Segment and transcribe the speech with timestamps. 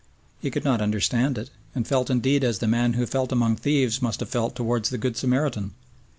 [0.41, 4.01] He could not understand it, and felt indeed as the man who fell among thieves
[4.01, 5.75] must have felt towards the Good Samaritan.